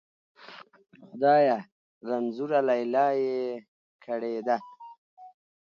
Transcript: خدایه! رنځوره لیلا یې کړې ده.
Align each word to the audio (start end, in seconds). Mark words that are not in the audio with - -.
خدایه! 1.07 1.57
رنځوره 2.07 2.59
لیلا 2.69 3.07
یې 3.23 3.41
کړې 4.03 4.35
ده. 4.47 4.57